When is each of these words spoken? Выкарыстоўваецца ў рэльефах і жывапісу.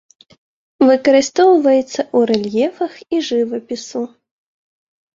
Выкарыстоўваецца 0.87 1.85
ў 1.85 2.19
рэльефах 2.33 2.93
і 3.15 3.23
жывапісу. 3.31 4.07